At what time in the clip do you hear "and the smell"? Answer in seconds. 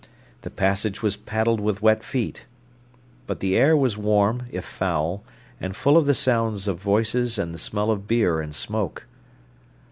7.37-7.91